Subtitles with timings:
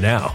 [0.00, 0.34] now.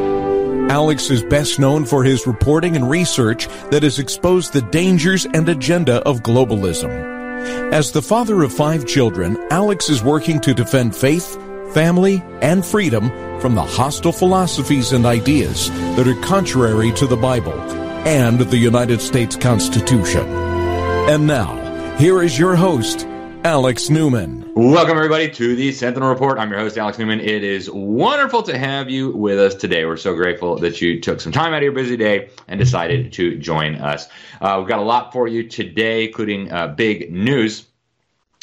[0.71, 5.49] Alex is best known for his reporting and research that has exposed the dangers and
[5.49, 6.89] agenda of globalism.
[7.73, 11.35] As the father of five children, Alex is working to defend faith,
[11.73, 13.09] family, and freedom
[13.41, 17.59] from the hostile philosophies and ideas that are contrary to the Bible
[18.07, 20.25] and the United States Constitution.
[20.25, 23.05] And now, here is your host,
[23.43, 24.51] Alex Newman.
[24.53, 26.37] Welcome, everybody, to the Sentinel Report.
[26.37, 27.19] I'm your host, Alex Newman.
[27.19, 29.83] It is wonderful to have you with us today.
[29.83, 33.11] We're so grateful that you took some time out of your busy day and decided
[33.13, 34.07] to join us.
[34.39, 37.65] Uh, we've got a lot for you today, including uh, big news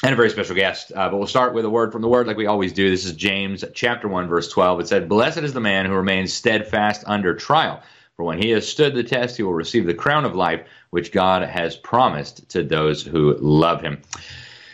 [0.02, 0.90] and a very special guest.
[0.92, 2.90] Uh, but we'll start with a word from the word like we always do.
[2.90, 4.80] This is James chapter 1, verse 12.
[4.80, 7.84] It said, Blessed is the man who remains steadfast under trial
[8.18, 11.12] for when he has stood the test, he will receive the crown of life which
[11.12, 14.02] God has promised to those who love him.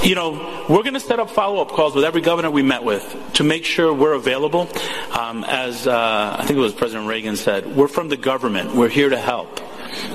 [0.04, 2.84] You know, we're going to set up follow up calls with every governor we met
[2.84, 3.04] with
[3.34, 4.70] to make sure we're available.
[5.12, 8.90] Um, as uh, I think it was President Reagan said, we're from the government, we're
[8.90, 9.60] here to help.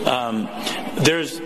[0.07, 0.49] Um,
[0.95, 1.41] there's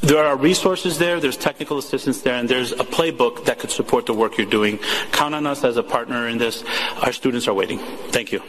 [0.00, 4.06] there are resources there, there's technical assistance there, and there's a playbook that could support
[4.06, 4.78] the work you're doing.
[5.12, 6.64] Count on us as a partner in this.
[7.02, 7.78] Our students are waiting.
[7.78, 8.42] Thank you.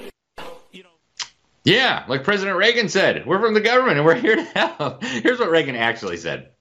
[1.66, 5.04] Yeah, like President Reagan said, we're from the government and we're here to help.
[5.04, 6.52] Here's what Reagan actually said.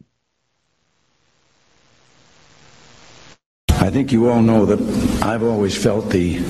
[3.88, 6.40] I think you all know that I've always felt the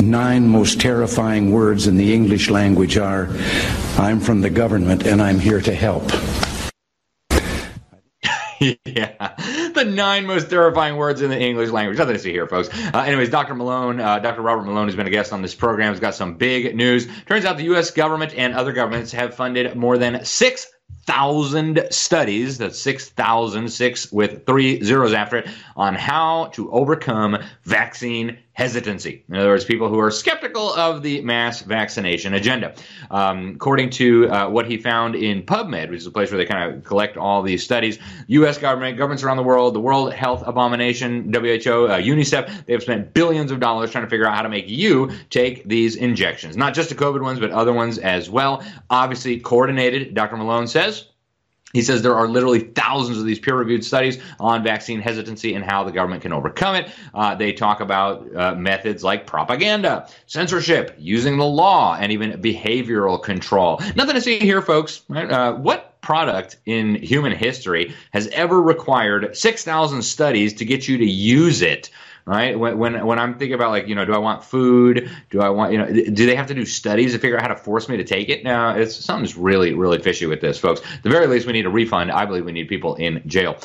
[0.00, 3.26] nine most terrifying words in the English language are
[3.98, 6.04] I'm from the government and I'm here to help.
[8.60, 9.34] yeah,
[9.74, 11.98] the nine most terrifying words in the English language.
[11.98, 12.68] Nothing to see here, folks.
[12.72, 13.56] Uh, anyways, Dr.
[13.56, 14.42] Malone, uh, Dr.
[14.42, 15.92] Robert Malone, has been a guest on this program.
[15.92, 17.08] He's got some big news.
[17.26, 17.90] Turns out the U.S.
[17.90, 20.68] government and other governments have funded more than six
[21.06, 22.58] thousand studies.
[22.58, 29.24] That's six thousand six with three zeros after it on how to overcome vaccine hesitancy.
[29.30, 32.74] In other words, people who are skeptical of the mass vaccination agenda.
[33.10, 36.44] Um, according to uh, what he found in PubMed, which is a place where they
[36.44, 38.58] kind of collect all these studies, U.S.
[38.58, 41.40] government, governments around the world, the World Health Abomination, WHO,
[41.86, 44.68] uh, UNICEF, they have spent billions of dollars trying to figure out how to make
[44.68, 46.54] you take these injections.
[46.54, 48.62] Not just the COVID ones, but other ones as well.
[48.90, 50.36] Obviously, coordinated, Dr.
[50.36, 51.06] Malone says
[51.72, 55.64] He says there are literally thousands of these peer reviewed studies on vaccine hesitancy and
[55.64, 56.90] how the government can overcome it.
[57.14, 63.22] Uh, they talk about uh, methods like propaganda, censorship, using the law, and even behavioral
[63.22, 63.80] control.
[63.94, 65.02] Nothing to see here, folks.
[65.10, 71.06] Uh, what product in human history has ever required 6,000 studies to get you to
[71.06, 71.90] use it?
[72.26, 72.58] Right?
[72.58, 75.10] When, when when I'm thinking about like you know, do I want food?
[75.30, 75.86] Do I want you know?
[75.86, 78.28] Do they have to do studies to figure out how to force me to take
[78.28, 78.44] it?
[78.44, 80.80] Now, it's something's really really fishy with this, folks.
[80.80, 82.10] At the very least, we need a refund.
[82.10, 83.56] I believe we need people in jail.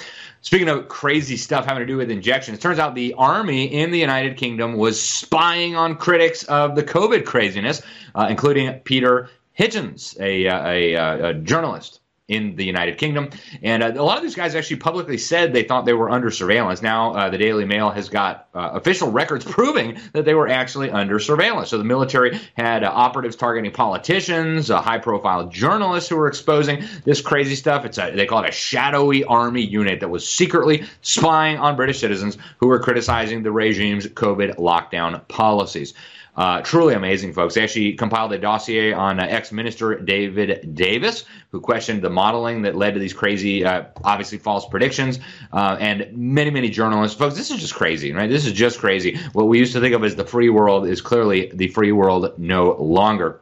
[0.41, 3.89] Speaking of crazy stuff having to do with injections, it turns out the army in
[3.89, 7.81] the United Kingdom was spying on critics of the COVID craziness,
[8.13, 13.29] uh, including Peter Hitchens, a, a, a, a journalist in the United Kingdom.
[13.61, 16.31] And uh, a lot of these guys actually publicly said they thought they were under
[16.31, 16.81] surveillance.
[16.81, 20.89] Now, uh, the Daily Mail has got uh, official records proving that they were actually
[20.89, 21.69] under surveillance.
[21.69, 26.83] So the military had uh, operatives targeting politicians, uh, high profile journalists who were exposing
[27.03, 27.85] this crazy stuff.
[27.85, 31.99] It's a, they call it a shadowy army unit that was secretly spying on British
[31.99, 35.93] citizens who were criticizing the regime's COVID lockdown policies.
[36.35, 37.53] Uh, truly amazing, folks.
[37.53, 42.63] They actually compiled a dossier on uh, ex minister David Davis, who questioned the modeling
[42.63, 45.19] that led to these crazy, uh, obviously false predictions,
[45.53, 47.17] uh, and many, many journalists.
[47.17, 48.29] Folks, this is just crazy, right?
[48.29, 49.17] This is just crazy.
[49.31, 52.37] What we used to think of as the free world is clearly the free world
[52.37, 53.39] no longer.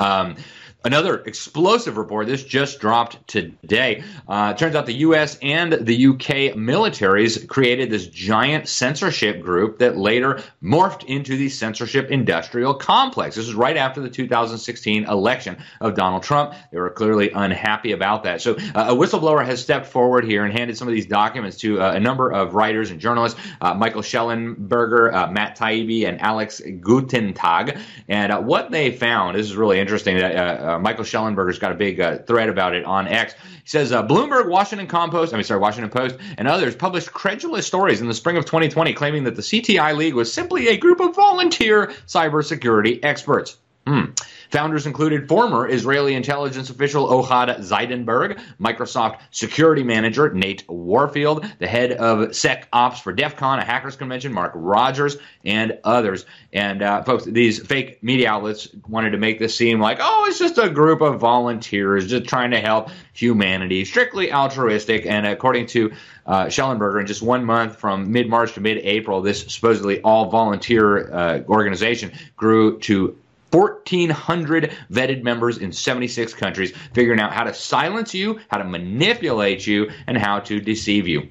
[0.00, 0.36] Um,
[0.84, 2.28] Another explosive report.
[2.28, 4.04] This just dropped today.
[4.28, 5.36] Uh, turns out the U.S.
[5.42, 6.52] and the U.K.
[6.52, 13.34] militaries created this giant censorship group that later morphed into the censorship industrial complex.
[13.34, 16.54] This is right after the 2016 election of Donald Trump.
[16.70, 18.40] They were clearly unhappy about that.
[18.40, 21.80] So uh, a whistleblower has stepped forward here and handed some of these documents to
[21.80, 26.62] uh, a number of writers and journalists, uh, Michael Shellenberger, uh, Matt Taibbi, and Alex
[26.64, 27.80] Gutentag.
[28.06, 31.74] And uh, what they found, this is really interesting that uh, Michael Shellenberger's got a
[31.74, 33.34] big uh, thread about it on X.
[33.34, 37.66] He says uh, Bloomberg, Washington Compost, I mean, sorry, Washington Post, and others published credulous
[37.66, 41.00] stories in the spring of 2020 claiming that the CTI League was simply a group
[41.00, 43.56] of volunteer cybersecurity experts.
[43.88, 44.10] Hmm.
[44.50, 51.92] Founders included former Israeli intelligence official Ohad Zeidenberg, Microsoft security manager Nate Warfield, the head
[51.92, 56.26] of SecOps for DEF CON, a hackers convention, Mark Rogers, and others.
[56.52, 60.38] And uh, folks, these fake media outlets wanted to make this seem like, oh, it's
[60.38, 65.06] just a group of volunteers just trying to help humanity, strictly altruistic.
[65.06, 65.92] And according to
[66.26, 70.28] uh, Shellenberger, in just one month from mid March to mid April, this supposedly all
[70.28, 73.16] volunteer uh, organization grew to
[73.50, 79.66] 1,400 vetted members in 76 countries, figuring out how to silence you, how to manipulate
[79.66, 81.28] you, and how to deceive you.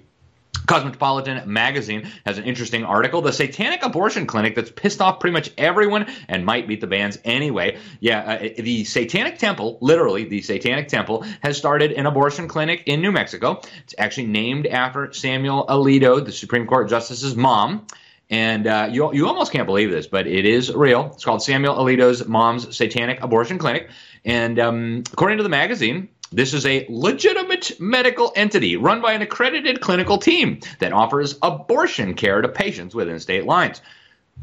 [0.67, 3.21] Cosmopolitan magazine has an interesting article.
[3.21, 7.17] The satanic abortion clinic that's pissed off pretty much everyone and might beat the bans
[7.23, 7.77] anyway.
[8.01, 13.01] Yeah, uh, the Satanic Temple, literally the Satanic Temple, has started an abortion clinic in
[13.01, 13.61] New Mexico.
[13.83, 17.87] It's actually named after Samuel Alito, the Supreme Court Justice's mom.
[18.29, 21.11] And uh, you, you almost can't believe this, but it is real.
[21.13, 23.89] It's called Samuel Alito's Mom's Satanic Abortion Clinic.
[24.25, 29.21] And um, according to the magazine, this is a legitimate medical entity run by an
[29.21, 33.81] accredited clinical team that offers abortion care to patients within state lines.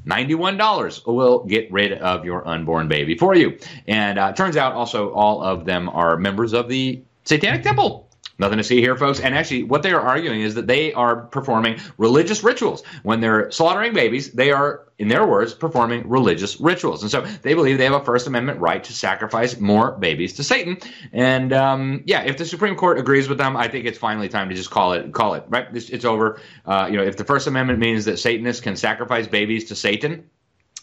[0.07, 3.59] $91 will get rid of your unborn baby for you.
[3.87, 8.09] And uh, turns out also all of them are members of the Satanic Temple.
[8.37, 9.21] Nothing to see here, folks.
[9.21, 12.83] And actually, what they are arguing is that they are performing religious rituals.
[13.05, 17.03] When they're slaughtering babies, they are, in their words, performing religious rituals.
[17.03, 20.45] And so they believe they have a First Amendment right to sacrifice more babies to
[20.45, 20.79] Satan.
[21.13, 24.49] And um, yeah, if the Supreme Court agrees with them, I think it's finally time
[24.49, 25.13] to just call it.
[25.13, 25.69] Call it right.
[25.73, 26.41] It's, it's over.
[26.67, 30.29] Uh, you know, if the First Amendment means that Satanists can sacrifice babies to Satan,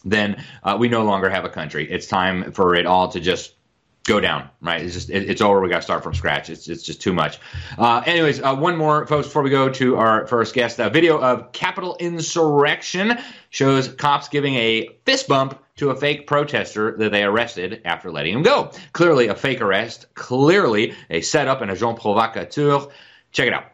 [0.06, 1.90] then uh, we no longer have a country.
[1.90, 3.54] It's time for it all to just
[4.04, 4.82] go down, right?
[4.82, 5.60] It's just it, it's over.
[5.60, 6.50] We got to start from scratch.
[6.50, 7.38] It's it's just too much.
[7.78, 10.78] Uh, anyways, uh, one more, folks, before we go to our first guest.
[10.78, 13.18] A video of Capitol insurrection
[13.50, 18.34] shows cops giving a fist bump to a fake protester that they arrested after letting
[18.34, 18.72] him go.
[18.92, 20.06] Clearly a fake arrest.
[20.14, 22.86] Clearly a setup and agent provocateur.
[23.32, 23.71] Check it out.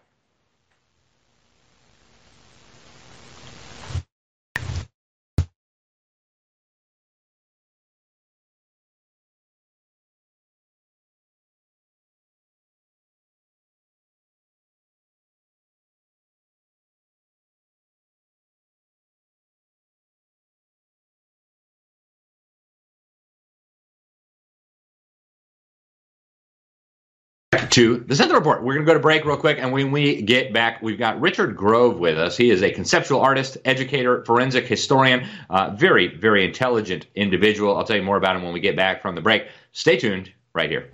[27.78, 28.64] To the Sentinel Report.
[28.64, 31.20] We're going to go to break real quick, and when we get back, we've got
[31.20, 32.36] Richard Grove with us.
[32.36, 37.76] He is a conceptual artist, educator, forensic historian, uh, very, very intelligent individual.
[37.76, 39.46] I'll tell you more about him when we get back from the break.
[39.70, 40.90] Stay tuned right here.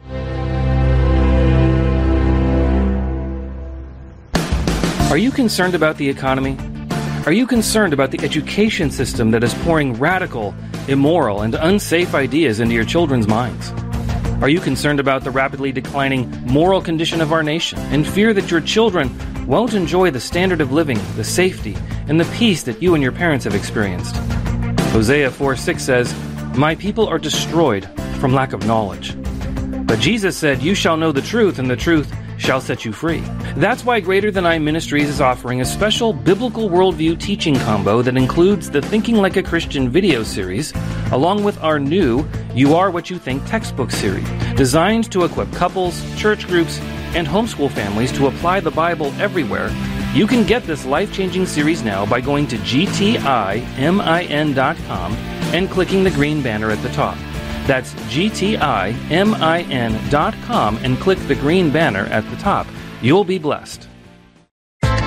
[5.11, 6.59] Are you concerned about the economy?
[7.25, 10.55] Are you concerned about the education system that is pouring radical,
[10.87, 13.73] immoral, and unsafe ideas into your children's minds?
[14.41, 18.51] Are you concerned about the rapidly declining moral condition of our nation and fear that
[18.51, 19.11] your children
[19.47, 21.77] won't enjoy the standard of living, the safety,
[22.09, 24.17] and the peace that you and your parents have experienced?
[24.93, 26.15] Hosea 4 6 says,
[26.57, 27.89] My people are destroyed
[28.21, 29.15] from lack of knowledge.
[29.87, 33.21] But Jesus said, You shall know the truth, and the truth shall set you free.
[33.57, 38.17] That's why Greater Than I Ministries is offering a special biblical worldview teaching combo that
[38.17, 40.73] includes the Thinking Like a Christian video series,
[41.13, 46.03] along with our new You Are What You Think textbook series, designed to equip couples,
[46.17, 46.79] church groups,
[47.15, 49.71] and homeschool families to apply the Bible everywhere.
[50.15, 53.23] You can get this life changing series now by going to gtimin.com
[55.55, 57.17] and clicking the green banner at the top.
[57.67, 59.11] That's gtimin.com
[60.83, 62.67] and click the green banner at the top.
[63.03, 63.89] You'll be blessed.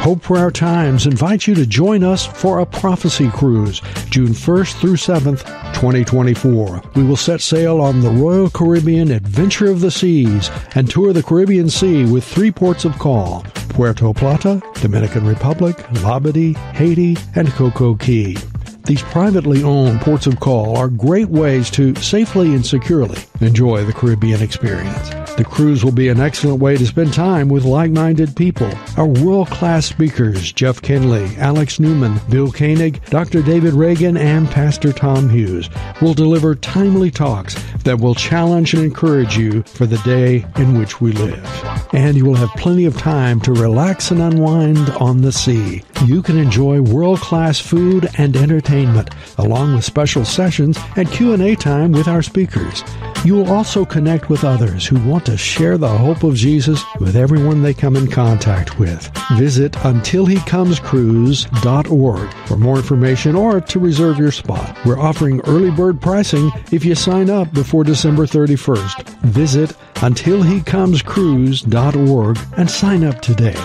[0.07, 4.79] Hope for Our Times invites you to join us for a prophecy cruise, June 1st
[4.79, 6.81] through 7th, 2024.
[6.95, 11.23] We will set sail on the Royal Caribbean Adventure of the Seas and tour the
[11.23, 18.56] Caribbean Sea with three ports of call Puerto Plata, Dominican Republic, Labadee, Haiti, and CocoCay.
[18.87, 23.91] These privately owned ports of call are great ways to safely and securely enjoy the
[23.91, 25.26] Caribbean experience.
[25.37, 28.71] The cruise will be an excellent way to spend time with like-minded people.
[28.97, 33.43] Our world-class speakers, Jeff Kinley, Alex Newman, Bill Koenig, Dr.
[33.43, 35.69] David Reagan, and Pastor Tom Hughes,
[36.01, 37.53] will deliver timely talks
[37.83, 41.45] that will challenge and encourage you for the day in which we live.
[41.93, 45.83] And you will have plenty of time to relax and unwind on the sea.
[46.05, 52.07] You can enjoy world-class food and entertainment, along with special sessions and Q&A time with
[52.07, 52.83] our speakers.
[53.23, 57.17] You will also connect with others who want to share the hope of Jesus with
[57.17, 59.11] everyone they come in contact with.
[59.35, 64.77] Visit untilhecomescruise.org for more information or to reserve your spot.
[64.85, 69.03] We're offering early bird pricing if you sign up before December 31st.
[69.23, 73.57] Visit untilhecomescruise.org and sign up today.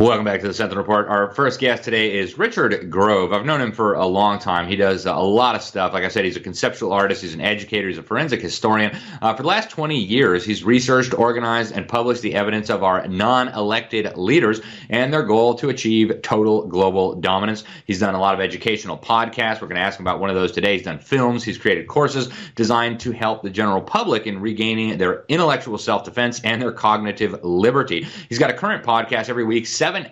[0.00, 1.08] Welcome back to the Sentinel Report.
[1.08, 3.34] Our first guest today is Richard Grove.
[3.34, 4.66] I've known him for a long time.
[4.66, 5.92] He does a lot of stuff.
[5.92, 8.96] Like I said, he's a conceptual artist, he's an educator, he's a forensic historian.
[9.20, 13.06] Uh, for the last 20 years, he's researched, organized, and published the evidence of our
[13.08, 17.64] non elected leaders and their goal to achieve total global dominance.
[17.84, 19.60] He's done a lot of educational podcasts.
[19.60, 20.78] We're going to ask him about one of those today.
[20.78, 25.26] He's done films, he's created courses designed to help the general public in regaining their
[25.28, 28.06] intellectual self defense and their cognitive liberty.
[28.30, 29.66] He's got a current podcast every week,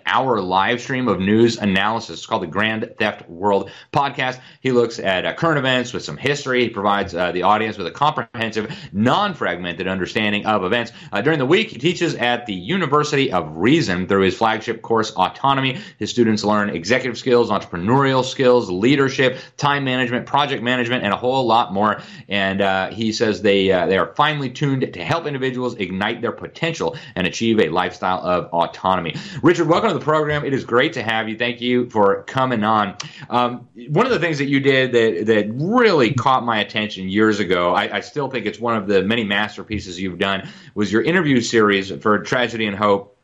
[0.05, 2.19] hour live stream of news analysis.
[2.19, 4.39] It's called the Grand Theft World Podcast.
[4.61, 6.63] He looks at uh, current events with some history.
[6.63, 10.91] He provides uh, the audience with a comprehensive, non fragmented understanding of events.
[11.11, 15.11] Uh, during the week, he teaches at the University of Reason through his flagship course,
[15.11, 15.79] Autonomy.
[15.97, 21.45] His students learn executive skills, entrepreneurial skills, leadership, time management, project management, and a whole
[21.45, 22.01] lot more.
[22.27, 26.31] And uh, he says they, uh, they are finely tuned to help individuals ignite their
[26.31, 29.15] potential and achieve a lifestyle of autonomy.
[29.41, 30.43] Richard, welcome to the program.
[30.43, 31.37] It is great to have you.
[31.37, 32.97] Thank you for coming on.
[33.29, 37.39] Um, one of the things that you did that that really caught my attention years
[37.39, 41.03] ago, I, I, still think it's one of the many masterpieces you've done, was your
[41.03, 43.15] interview series for Tragedy and Hope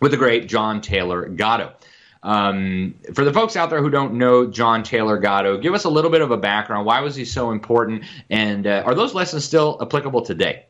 [0.00, 1.74] with the great John Taylor Gatto.
[2.22, 5.90] Um, for the folks out there who don't know John Taylor Gatto, give us a
[5.90, 6.86] little bit of a background.
[6.86, 8.04] Why was he so important?
[8.30, 10.64] And uh, are those lessons still applicable today?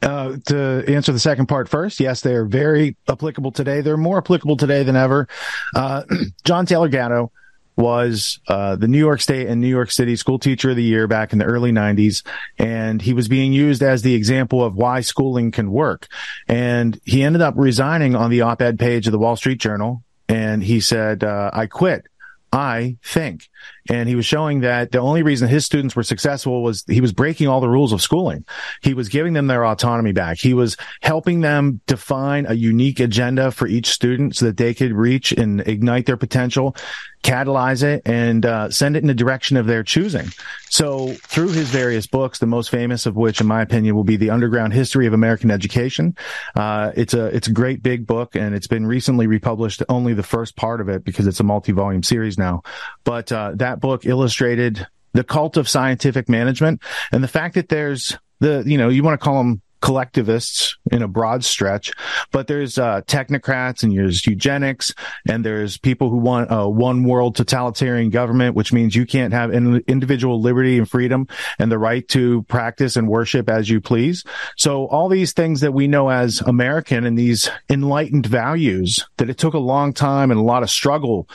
[0.00, 3.80] Uh, to answer the second part first, yes, they are very applicable today.
[3.80, 5.28] They're more applicable today than ever.
[5.74, 6.04] Uh,
[6.44, 7.32] John Taylor Gatto
[7.78, 11.06] was uh, the New York State and New York City School Teacher of the Year
[11.06, 12.24] back in the early 90s.
[12.58, 16.08] And he was being used as the example of why schooling can work.
[16.48, 20.02] And he ended up resigning on the op ed page of the Wall Street Journal.
[20.28, 22.06] And he said, uh, I quit.
[22.52, 23.48] I think.
[23.90, 27.12] And he was showing that the only reason his students were successful was he was
[27.12, 28.44] breaking all the rules of schooling.
[28.82, 30.38] He was giving them their autonomy back.
[30.38, 34.92] He was helping them define a unique agenda for each student so that they could
[34.92, 36.74] reach and ignite their potential,
[37.22, 40.28] catalyze it, and uh, send it in the direction of their choosing.
[40.70, 44.16] So through his various books, the most famous of which, in my opinion, will be
[44.16, 46.16] the Underground History of American Education.
[46.54, 49.82] Uh, it's a it's a great big book, and it's been recently republished.
[49.88, 52.62] Only the first part of it because it's a multi-volume series now,
[53.04, 58.16] but uh, that book illustrated the cult of scientific management and the fact that there's
[58.40, 61.92] the, you know, you want to call them collectivists in a broad stretch,
[62.32, 64.94] but there's uh, technocrats and there's eugenics
[65.28, 69.52] and there's people who want a one world totalitarian government, which means you can't have
[69.52, 71.26] in- individual liberty and freedom
[71.58, 74.24] and the right to practice and worship as you please.
[74.56, 79.38] So all these things that we know as American and these enlightened values that it
[79.38, 81.28] took a long time and a lot of struggle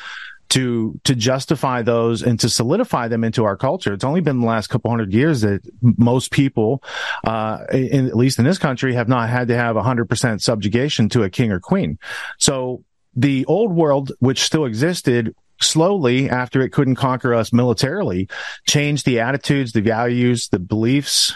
[0.53, 3.91] to to justify those and to solidify them into our culture.
[3.91, 6.83] It's only been the last couple hundred years that most people,
[7.23, 11.23] uh, in, at least in this country, have not had to have 100% subjugation to
[11.23, 11.97] a king or queen.
[12.37, 12.83] So
[13.15, 18.29] the old world, which still existed, slowly after it couldn't conquer us militarily,
[18.67, 21.35] changed the attitudes, the values, the beliefs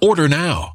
[0.00, 0.74] Order now.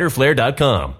[0.00, 0.99] riderflare.com.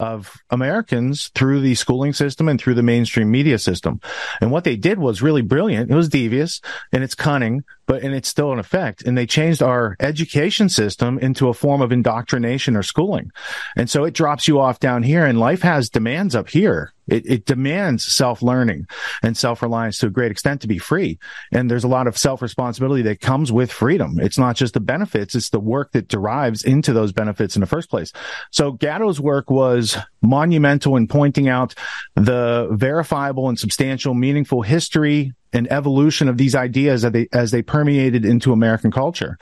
[0.00, 4.00] Of Americans through the schooling system and through the mainstream media system.
[4.40, 5.88] And what they did was really brilliant.
[5.88, 9.02] It was devious and it's cunning, but and it's still in effect.
[9.04, 13.30] And they changed our education system into a form of indoctrination or schooling.
[13.76, 16.92] And so it drops you off down here and life has demands up here.
[17.06, 18.86] It, it demands self learning
[19.22, 21.18] and self reliance to a great extent to be free.
[21.52, 24.18] And there's a lot of self responsibility that comes with freedom.
[24.20, 27.66] It's not just the benefits, it's the work that derives into those benefits in the
[27.66, 28.12] first place.
[28.50, 31.74] So Gatto's work was monumental in pointing out
[32.14, 37.62] the verifiable and substantial, meaningful history and evolution of these ideas as they, as they
[37.62, 39.38] permeated into American culture.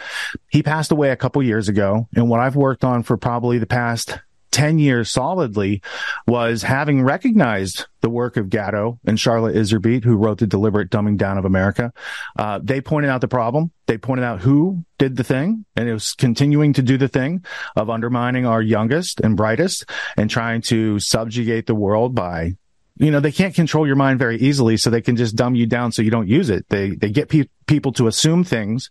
[0.51, 2.07] He passed away a couple years ago.
[2.15, 4.21] And what I've worked on for probably the past
[4.53, 5.83] 10 years solidly
[6.27, 11.17] was having recognized the work of Gatto and Charlotte Iserbyt, who wrote the deliberate dumbing
[11.17, 11.93] down of America.
[12.39, 13.73] Uh, they pointed out the problem.
[13.87, 17.45] They pointed out who did the thing and it was continuing to do the thing
[17.75, 19.87] of undermining our youngest and brightest
[20.17, 22.53] and trying to subjugate the world by
[22.97, 25.67] you know, they can't control your mind very easily, so they can just dumb you
[25.67, 26.69] down so you don't use it.
[26.69, 28.91] They, they get pe- people to assume things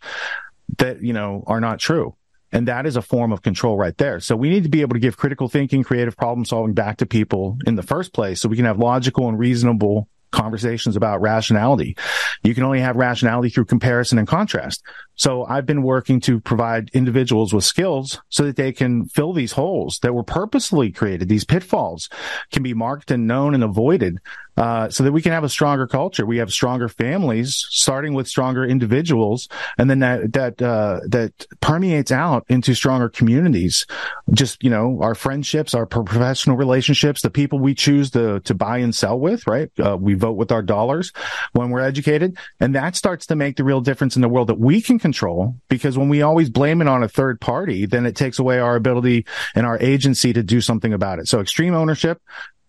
[0.79, 2.15] that, you know, are not true.
[2.51, 4.19] And that is a form of control right there.
[4.19, 7.05] So we need to be able to give critical thinking, creative problem solving back to
[7.05, 11.95] people in the first place so we can have logical and reasonable conversations about rationality.
[12.41, 14.81] You can only have rationality through comparison and contrast.
[15.15, 19.51] So I've been working to provide individuals with skills so that they can fill these
[19.51, 21.29] holes that were purposely created.
[21.29, 22.09] These pitfalls
[22.51, 24.19] can be marked and known and avoided
[24.57, 26.25] uh, so that we can have a stronger culture.
[26.25, 32.11] We have stronger families, starting with stronger individuals, and then that that uh, that permeates
[32.11, 33.85] out into stronger communities.
[34.31, 38.79] Just you know, our friendships, our professional relationships, the people we choose to to buy
[38.79, 39.47] and sell with.
[39.47, 41.11] Right, uh, we vote with our dollars
[41.53, 44.59] when we're educated, and that starts to make the real difference in the world that
[44.59, 45.55] we can control.
[45.69, 48.75] Because when we always blame it on a third party, then it takes away our
[48.75, 51.27] ability and our agency to do something about it.
[51.27, 52.21] So extreme ownership,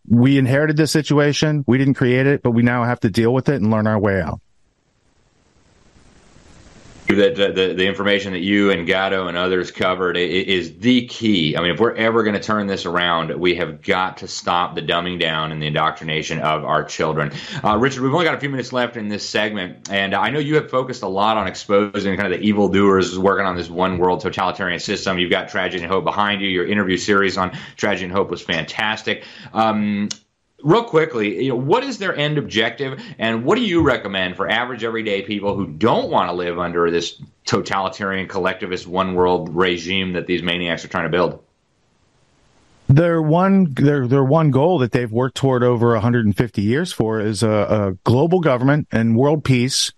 [0.09, 1.65] we inherited this situation.
[1.67, 3.99] We didn't create it, but we now have to deal with it and learn our
[3.99, 4.41] way out
[7.17, 11.57] that the, the information that you and Gatto and others covered is the key.
[11.57, 14.75] I mean, if we're ever going to turn this around, we have got to stop
[14.75, 17.33] the dumbing down and the indoctrination of our children.
[17.65, 20.39] Uh, Richard, we've only got a few minutes left in this segment, and I know
[20.39, 23.99] you have focused a lot on exposing kind of the evildoers working on this one
[23.99, 25.19] world totalitarian system.
[25.19, 26.49] You've got Tragedy and Hope behind you.
[26.49, 29.25] Your interview series on Tragedy and Hope was fantastic.
[29.53, 30.09] Um,
[30.63, 34.49] real quickly, you know, what is their end objective, and what do you recommend for
[34.49, 40.13] average everyday people who don't want to live under this totalitarian collectivist one world regime
[40.13, 41.43] that these maniacs are trying to build?
[42.89, 47.43] Their one, their their one goal that they've worked toward over 150 years for is
[47.43, 49.93] a, a global government and world peace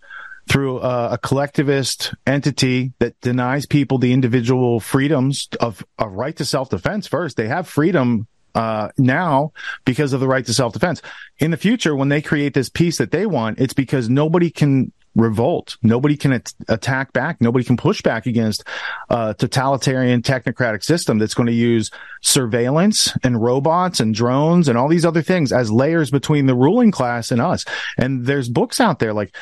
[0.49, 6.45] through a, a, collectivist entity that denies people the individual freedoms of, of right to
[6.45, 7.07] self defense.
[7.07, 9.53] First, they have freedom uh, now
[9.85, 11.03] because of the right to self defense.
[11.39, 14.93] In the future, when they create this peace that they want, it's because nobody can
[15.15, 15.77] revolt.
[15.83, 17.41] Nobody can at- attack back.
[17.41, 18.65] Nobody can push back against
[19.09, 21.91] a totalitarian technocratic system that's going to use
[22.21, 26.91] surveillance and robots and drones and all these other things as layers between the ruling
[26.91, 27.65] class and us.
[27.97, 29.35] And there's books out there like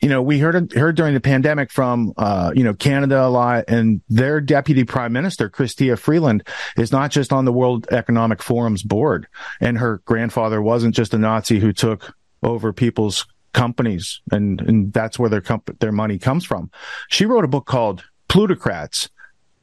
[0.00, 3.64] you know, we heard heard during the pandemic from uh, you know Canada a lot,
[3.68, 8.82] and their deputy prime minister Chrystia Freeland is not just on the World Economic Forum's
[8.82, 9.26] board,
[9.60, 15.18] and her grandfather wasn't just a Nazi who took over people's companies, and and that's
[15.18, 16.70] where their comp- their money comes from.
[17.08, 19.10] She wrote a book called Plutocrats,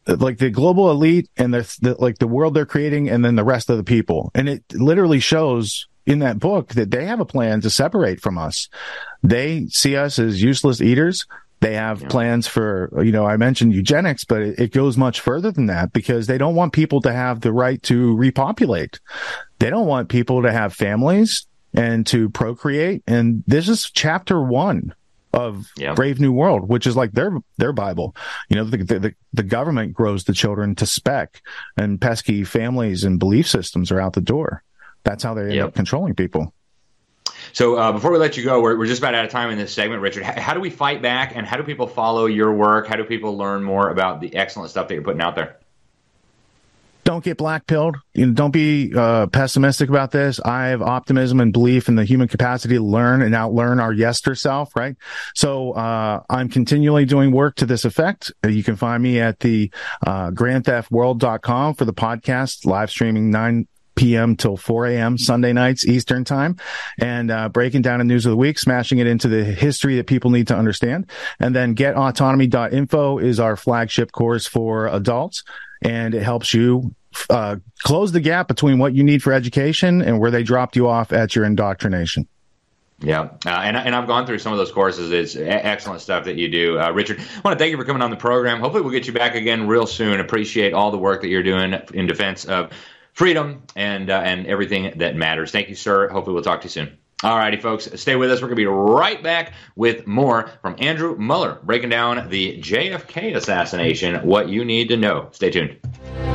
[0.06, 3.46] like the global elite and the, the like the world they're creating, and then the
[3.46, 7.26] rest of the people, and it literally shows in that book that they have a
[7.26, 8.70] plan to separate from us.
[9.24, 11.26] They see us as useless eaters.
[11.62, 12.08] They have yeah.
[12.10, 15.94] plans for, you know, I mentioned eugenics, but it, it, goes much further than that
[15.94, 19.00] because they don't want people to have the right to repopulate.
[19.60, 23.04] They don't want people to have families and to procreate.
[23.08, 24.94] And this is chapter one
[25.34, 25.94] of yeah.
[25.94, 28.16] Brave New World, which is like their their Bible.
[28.50, 31.42] You know, the, the the government grows the children to spec,
[31.78, 34.64] and pesky families and belief systems are out the door.
[35.06, 35.68] That's how they end yep.
[35.68, 36.54] up controlling people.
[37.54, 39.58] So uh, before we let you go, we're, we're just about out of time in
[39.58, 40.24] this segment, Richard.
[40.24, 42.88] How, how, do we fight back, and how do people follow your work?
[42.88, 45.58] How do people learn more about the excellent stuff that you're putting out there?
[47.06, 47.98] Don't get black pilled.
[48.16, 50.40] You know, don't be uh, pessimistic about this.
[50.44, 54.34] I have optimism and belief in the human capacity to learn and outlearn our yester
[54.34, 54.76] self.
[54.76, 54.96] Right.
[55.36, 58.34] So uh, I'm continually doing work to this effect.
[58.44, 59.72] You can find me at the
[60.06, 64.36] uh, grandtheftworld.com for the podcast live streaming nine p.m.
[64.36, 65.18] till 4 a.m.
[65.18, 66.58] Sunday nights Eastern time
[67.00, 70.08] and uh, breaking down the news of the week, smashing it into the history that
[70.08, 71.10] people need to understand.
[71.40, 75.44] And then getautonomy.info is our flagship course for adults
[75.82, 76.94] and it helps you
[77.30, 80.88] uh, close the gap between what you need for education and where they dropped you
[80.88, 82.28] off at your indoctrination.
[83.00, 85.12] Yeah, uh, and and I've gone through some of those courses.
[85.12, 87.20] It's excellent stuff that you do, uh, Richard.
[87.20, 88.62] I want to thank you for coming on the program.
[88.62, 90.22] Hopefully, we'll get you back again real soon.
[90.22, 92.72] Appreciate all the work that you're doing in defense of
[93.16, 95.52] freedom and uh, and everything that matters.
[95.52, 96.08] Thank you, sir.
[96.10, 96.98] Hopefully, we'll talk to you soon.
[97.24, 98.42] All righty, folks, stay with us.
[98.42, 103.36] We're going to be right back with more from Andrew Muller breaking down the JFK
[103.36, 104.28] assassination.
[104.28, 105.30] What you need to know.
[105.32, 106.35] Stay tuned.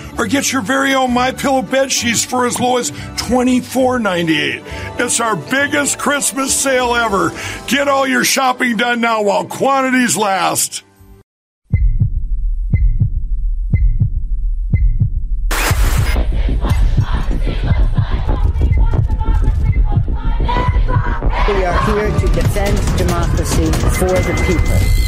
[0.17, 4.63] or get your very own My Pillow bed sheets for as low as $24.98.
[4.99, 7.31] It's our biggest Christmas sale ever.
[7.67, 10.83] Get all your shopping done now while quantities last.
[21.47, 23.65] We are here to defend democracy
[23.97, 25.00] for the people.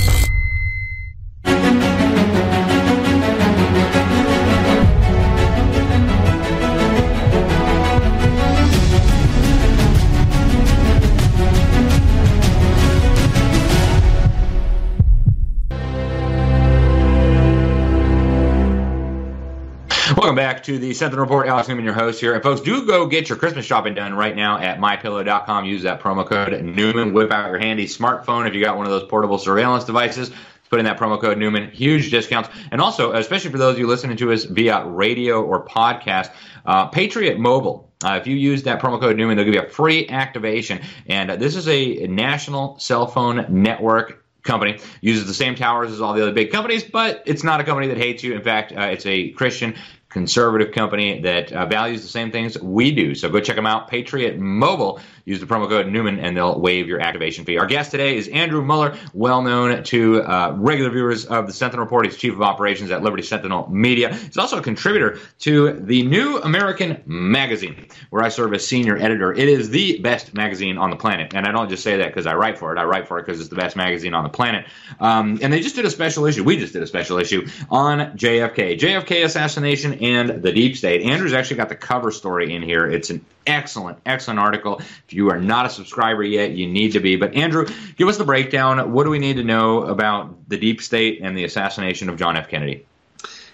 [20.43, 21.47] Back to the Sentinel Report.
[21.47, 22.33] Alex Newman, your host here.
[22.33, 25.63] And folks, do go get your Christmas shopping done right now at mypillow.com.
[25.63, 27.13] Use that promo code Newman.
[27.13, 30.31] Whip out your handy smartphone if you got one of those portable surveillance devices.
[30.69, 31.71] Put in that promo code Newman.
[31.71, 32.49] Huge discounts.
[32.73, 36.29] And also, especially for those of you listening to us via radio or podcast,
[36.65, 37.89] uh, Patriot Mobile.
[38.03, 40.81] Uh, if you use that promo code Newman, they'll give you a free activation.
[41.07, 46.01] And uh, this is a national cell phone network company uses the same towers as
[46.01, 48.35] all the other big companies, but it's not a company that hates you.
[48.35, 49.75] In fact, uh, it's a Christian
[50.13, 53.15] conservative company that uh, values the same things we do.
[53.15, 53.89] So go check them out.
[53.89, 55.01] Patriot Mobile.
[55.25, 57.57] Use the promo code Newman and they'll waive your activation fee.
[57.57, 61.85] Our guest today is Andrew Muller, well known to uh, regular viewers of the Sentinel
[61.85, 62.05] Report.
[62.05, 64.13] He's chief of operations at Liberty Sentinel Media.
[64.13, 69.31] He's also a contributor to the New American Magazine, where I serve as senior editor.
[69.31, 71.33] It is the best magazine on the planet.
[71.33, 72.79] And I don't just say that because I write for it.
[72.79, 74.65] I write for it because it's the best magazine on the planet.
[74.99, 76.43] Um, and they just did a special issue.
[76.43, 78.77] We just did a special issue on JFK.
[78.77, 81.03] JFK assassination and the deep state.
[81.03, 82.85] Andrew's actually got the cover story in here.
[82.85, 84.79] It's an excellent, excellent article.
[84.79, 87.15] If you are not a subscriber yet, you need to be.
[87.15, 88.91] But Andrew, give us the breakdown.
[88.91, 92.37] What do we need to know about the deep state and the assassination of John
[92.37, 92.49] F.
[92.49, 92.85] Kennedy?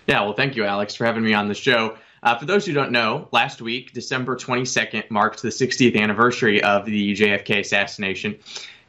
[0.07, 1.97] Yeah, well, thank you, Alex, for having me on the show.
[2.21, 6.85] Uh, for those who don't know, last week, December 22nd, marked the 60th anniversary of
[6.85, 8.39] the JFK assassination.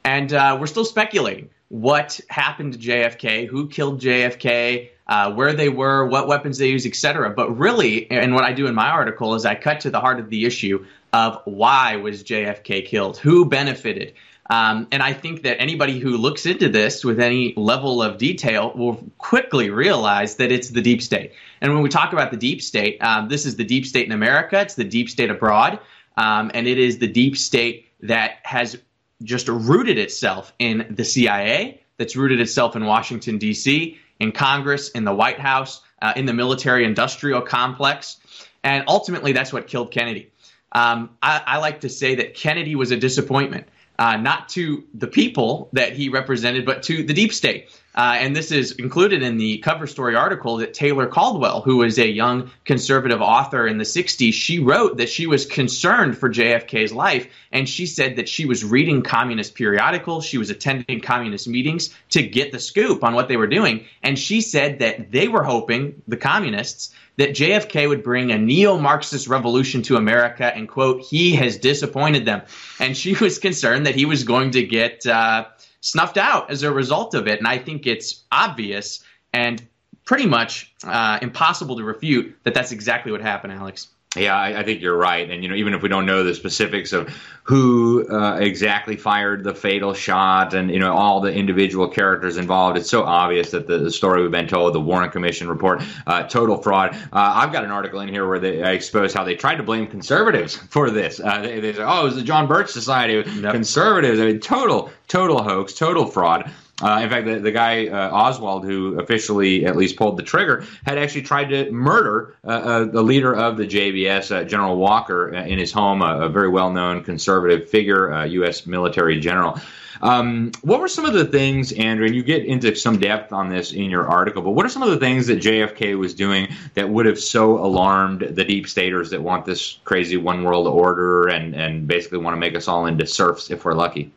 [0.05, 5.69] And uh, we're still speculating what happened to JFK, who killed JFK, uh, where they
[5.69, 7.31] were, what weapons they used, etc.
[7.31, 10.19] But really, and what I do in my article is I cut to the heart
[10.19, 14.15] of the issue of why was JFK killed, who benefited.
[14.49, 18.73] Um, and I think that anybody who looks into this with any level of detail
[18.75, 21.33] will quickly realize that it's the deep state.
[21.61, 24.13] And when we talk about the deep state, um, this is the deep state in
[24.13, 25.79] America, it's the deep state abroad,
[26.17, 28.77] um, and it is the deep state that has
[29.23, 35.05] just rooted itself in the CIA, that's rooted itself in Washington, D.C., in Congress, in
[35.05, 38.17] the White House, uh, in the military industrial complex.
[38.65, 40.31] And ultimately, that's what killed Kennedy.
[40.73, 43.67] Um, I, I, like to say that Kennedy was a disappointment,
[43.99, 47.71] uh, not to the people that he represented, but to the deep state.
[47.93, 51.99] Uh, and this is included in the cover story article that Taylor Caldwell, who was
[51.99, 56.93] a young conservative author in the 60s, she wrote that she was concerned for JFK's
[56.93, 57.27] life.
[57.51, 62.23] And she said that she was reading communist periodicals, she was attending communist meetings to
[62.23, 63.87] get the scoop on what they were doing.
[64.05, 68.79] And she said that they were hoping, the communists, that JFK would bring a neo
[68.79, 72.43] Marxist revolution to America, and quote, he has disappointed them.
[72.79, 75.05] And she was concerned that he was going to get.
[75.07, 75.47] Uh,
[75.81, 77.39] snuffed out as a result of it.
[77.39, 79.63] And I think it's obvious and
[80.05, 83.89] pretty much uh, impossible to refute that that's exactly what happened, Alex.
[84.17, 85.31] Yeah, I, I, think you're right.
[85.31, 87.09] And you know, even if we don't know the specifics of
[87.45, 92.77] who uh, exactly fired the fatal shot, and you know all the individual characters involved,
[92.77, 96.25] it's so obvious that the, the story we've been told, the Warren Commission report, uh,
[96.25, 96.97] total fraud.
[96.97, 99.87] Uh, I've got an article in here where they expose how they tried to blame
[99.87, 101.21] conservatives for this.
[101.21, 104.91] Uh, they, they say, "Oh, it was the John Birch Society, conservatives." I mean, total,
[105.07, 106.51] total hoax, total fraud.
[106.81, 110.65] Uh, in fact, the, the guy uh, Oswald, who officially at least pulled the trigger,
[110.85, 115.35] had actually tried to murder uh, uh the leader of the JBS, uh, General Walker,
[115.35, 118.67] uh, in his home, a, a very well-known conservative figure, U.S.
[118.67, 119.59] military general.
[120.03, 123.51] Um, what were some of the things, Andrew, and you get into some depth on
[123.51, 126.49] this in your article, but what are some of the things that JFK was doing
[126.75, 131.29] that would have so alarmed the deep staters that want this crazy one world order
[131.29, 134.13] and, and basically want to make us all into serfs if we're lucky?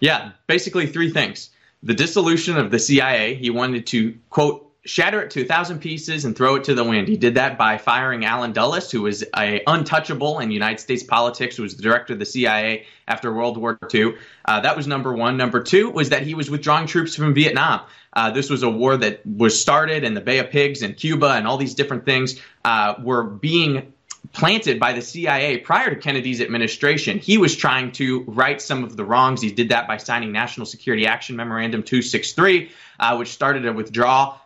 [0.00, 1.50] Yeah, basically three things
[1.82, 3.34] the dissolution of the CIA.
[3.34, 6.84] He wanted to, quote, shatter it to a thousand pieces and throw it to the
[6.84, 7.06] wind.
[7.06, 11.56] He did that by firing Allen Dulles, who was a untouchable in United States politics,
[11.56, 14.14] who was the director of the CIA after World War II.
[14.44, 15.36] Uh, that was number one.
[15.36, 17.82] Number two was that he was withdrawing troops from Vietnam.
[18.12, 21.32] Uh, this was a war that was started in the Bay of Pigs and Cuba
[21.32, 23.92] and all these different things uh, were being
[24.32, 27.18] planted by the CIA prior to Kennedy's administration.
[27.18, 29.42] He was trying to right some of the wrongs.
[29.42, 34.40] He did that by signing National Security Action Memorandum 263, uh, which started a withdrawal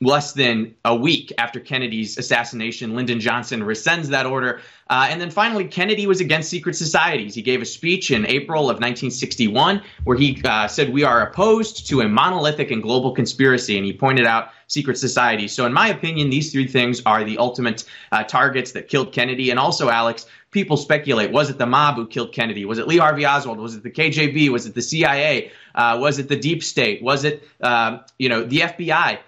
[0.00, 4.60] less than a week after Kennedy's assassination, Lyndon Johnson rescinds that order.
[4.88, 7.34] Uh, and then finally, Kennedy was against secret societies.
[7.34, 11.88] He gave a speech in April of 1961 where he uh, said, We are opposed
[11.88, 13.78] to a monolithic and global conspiracy.
[13.78, 15.52] And he pointed out secret societies.
[15.52, 19.50] So, in my opinion, these three things are the ultimate uh, targets that killed Kennedy.
[19.50, 22.66] And also, Alex, people speculate was it the mob who killed Kennedy?
[22.66, 23.58] Was it Lee Harvey Oswald?
[23.58, 24.50] Was it the KGB?
[24.50, 25.52] Was it the CIA?
[25.74, 27.02] Uh, was it the deep state?
[27.02, 29.20] Was it, uh, you know, the FBI?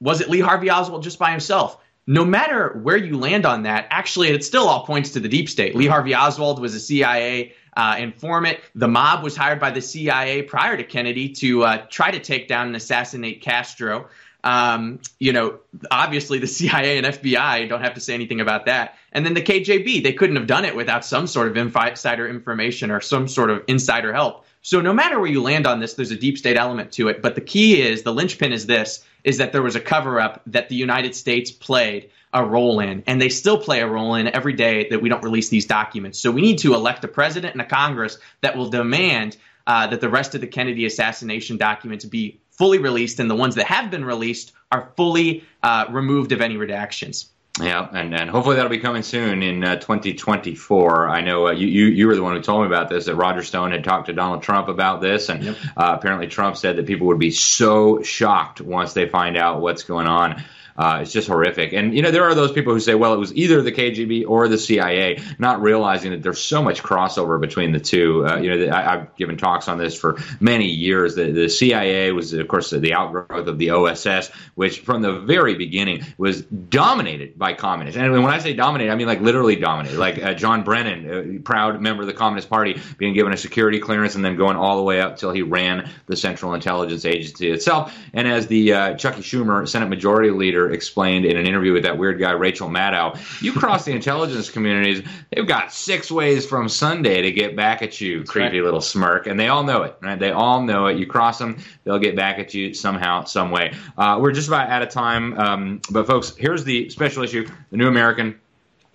[0.00, 1.78] Was it Lee Harvey Oswald just by himself?
[2.06, 5.48] No matter where you land on that, actually, it still all points to the deep
[5.48, 5.74] state.
[5.74, 8.58] Lee Harvey Oswald was a CIA uh, informant.
[8.74, 12.46] The mob was hired by the CIA prior to Kennedy to uh, try to take
[12.46, 14.08] down and assassinate Castro.
[14.44, 15.58] Um, you know,
[15.90, 18.96] obviously the CIA and FBI don't have to say anything about that.
[19.12, 22.90] And then the KGB, they couldn't have done it without some sort of insider information
[22.92, 24.44] or some sort of insider help.
[24.66, 27.22] So no matter where you land on this, there's a deep state element to it.
[27.22, 30.42] But the key is the linchpin is this is that there was a cover up
[30.46, 34.26] that the United States played a role in, and they still play a role in
[34.26, 36.18] every day that we don't release these documents.
[36.18, 39.36] So we need to elect a president and a Congress that will demand
[39.68, 43.54] uh, that the rest of the Kennedy assassination documents be fully released, and the ones
[43.54, 47.26] that have been released are fully uh, removed of any redactions.
[47.60, 51.08] Yeah, and, and hopefully that'll be coming soon in uh, 2024.
[51.08, 53.06] I know uh, you, you you were the one who told me about this.
[53.06, 55.56] That Roger Stone had talked to Donald Trump about this, and yep.
[55.76, 59.84] uh, apparently Trump said that people would be so shocked once they find out what's
[59.84, 60.44] going on
[60.78, 61.72] uh, it's just horrific.
[61.72, 64.24] And you know, there are those people who say, well, it was either the KGB
[64.26, 68.26] or the CIA, not realizing that there's so much crossover between the two.
[68.26, 71.14] Uh, you know, I, have given talks on this for many years.
[71.14, 75.54] The, the CIA was, of course, the outgrowth of the OSS, which from the very
[75.54, 77.98] beginning was dominated by communists.
[77.98, 79.98] And when I say dominated, I mean like literally dominated.
[79.98, 84.14] Like uh, John Brennan, proud member of the Communist Party, being given a security clearance
[84.14, 87.96] and then going all the way up till he ran the Central Intelligence Agency itself.
[88.12, 91.98] And as the uh, Chucky Schumer Senate Majority Leader explained in an interview with that
[91.98, 93.18] weird guy Rachel Maddow.
[93.42, 98.00] You cross the intelligence communities, they've got six ways from Sunday to get back at
[98.00, 98.18] you.
[98.18, 98.64] That's creepy right.
[98.64, 99.96] little smirk, and they all know it.
[100.02, 100.18] Right?
[100.18, 100.98] They all know it.
[100.98, 103.74] You cross them, they'll get back at you somehow, some way.
[103.96, 107.76] Uh, we're just about out of time, um, but folks, here's the special issue: the
[107.76, 108.40] New American.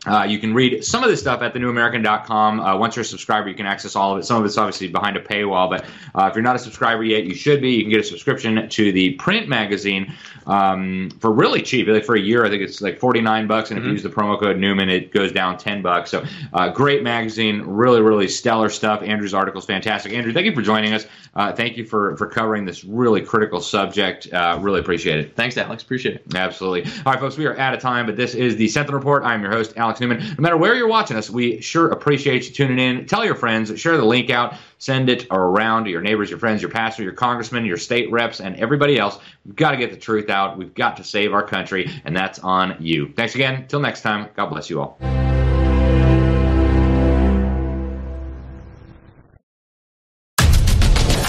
[0.06, 2.60] Uh, you can read some of this stuff at thenewamerican.com.
[2.60, 4.26] Uh, once you're a subscriber, you can access all of it.
[4.26, 5.86] Some of it's obviously behind a paywall, but
[6.16, 7.76] uh, if you're not a subscriber yet, you should be.
[7.76, 10.16] You can get a subscription to the print magazine
[10.48, 11.88] um, for really cheap.
[11.88, 13.84] Like for a year, I think it's like 49 bucks, and mm-hmm.
[13.84, 14.08] if you mm-hmm.
[14.08, 16.10] use the promo code Newman, it goes down 10 bucks.
[16.10, 19.04] So, uh, great magazine, really, really stellar stuff.
[19.04, 20.14] Andrew's article is fantastic.
[20.14, 21.06] Andrew, thank you for joining us.
[21.36, 24.34] Uh, thank you for for covering this really critical subject.
[24.34, 25.36] Uh, really appreciate it.
[25.36, 25.84] Thanks, Alex.
[25.84, 26.36] Appreciate it.
[26.36, 26.92] Absolutely.
[27.06, 29.24] All right, folks, we are out of time, but this is the Sentinel Report.
[29.24, 29.91] I'm your host, Alex.
[29.92, 30.20] Alex Newman.
[30.20, 33.06] No matter where you're watching us, we sure appreciate you tuning in.
[33.08, 36.62] Tell your friends, share the link out, send it around to your neighbors, your friends,
[36.62, 39.20] your pastor, your congressman, your state reps, and everybody else.
[39.46, 40.58] We've got to get the truth out.
[40.58, 43.12] We've got to save our country, and that's on you.
[43.18, 43.68] Thanks again.
[43.68, 44.98] Till next time, God bless you all.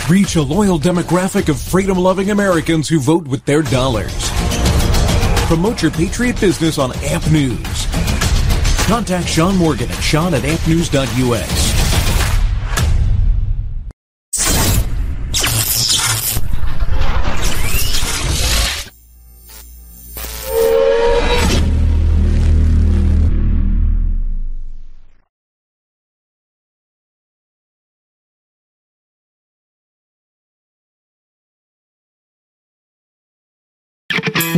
[0.09, 4.13] Reach a loyal demographic of freedom loving Americans who vote with their dollars.
[5.47, 8.01] Promote your Patriot business on AMP News.
[8.87, 11.72] Contact Sean Morgan at sean at ampnews.us.